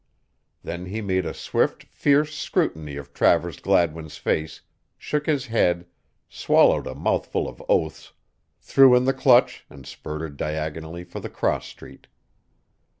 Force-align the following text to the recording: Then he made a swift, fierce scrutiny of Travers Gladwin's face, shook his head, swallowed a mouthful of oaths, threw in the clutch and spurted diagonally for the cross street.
Then 0.63 0.87
he 0.87 0.99
made 0.99 1.27
a 1.27 1.31
swift, 1.35 1.83
fierce 1.83 2.33
scrutiny 2.35 2.95
of 2.95 3.13
Travers 3.13 3.59
Gladwin's 3.59 4.17
face, 4.17 4.61
shook 4.97 5.27
his 5.27 5.45
head, 5.45 5.85
swallowed 6.27 6.87
a 6.87 6.95
mouthful 6.95 7.47
of 7.47 7.61
oaths, 7.69 8.11
threw 8.59 8.95
in 8.95 9.05
the 9.05 9.13
clutch 9.13 9.63
and 9.69 9.85
spurted 9.85 10.37
diagonally 10.37 11.03
for 11.03 11.19
the 11.19 11.29
cross 11.29 11.67
street. 11.67 12.07